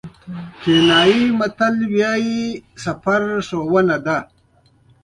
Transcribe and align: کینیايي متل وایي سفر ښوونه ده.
کینیايي 0.61 1.21
متل 1.39 1.75
وایي 1.93 2.39
سفر 2.83 3.21
ښوونه 3.47 3.97
ده. 4.05 4.17